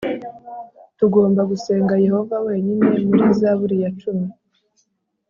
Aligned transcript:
Tugomba 0.97 1.41
gusenga 1.51 1.93
yehova 2.05 2.35
wenyine 2.45 2.85
muri 3.09 3.25
zaburi 3.39 3.75
ya 3.83 3.91
cumi 3.99 4.27